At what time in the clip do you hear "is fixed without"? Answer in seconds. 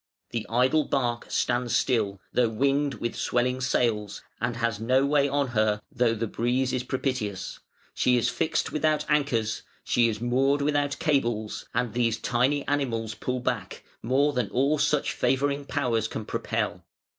8.17-9.05